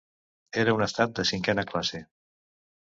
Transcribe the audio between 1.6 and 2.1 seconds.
classe.